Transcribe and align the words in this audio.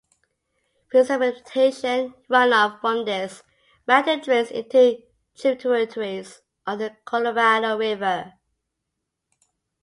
Precipitation 0.89 2.15
runoff 2.27 2.81
from 2.81 3.05
this 3.05 3.43
mountain 3.87 4.19
drains 4.19 4.49
into 4.49 4.97
tributaries 5.37 6.41
of 6.65 6.79
the 6.79 6.97
Colorado 7.05 7.77
River. 7.77 8.33